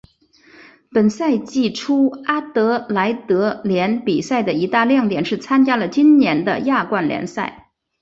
[0.91, 7.69] 本赛季初阿德莱德联比赛的一大亮点是参加了今年的亚冠联赛。